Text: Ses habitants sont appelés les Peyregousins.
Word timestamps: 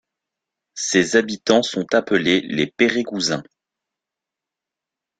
Ses 0.79 1.15
habitants 1.15 1.61
sont 1.61 1.93
appelés 1.93 2.41
les 2.41 2.65
Peyregousins. 2.65 3.43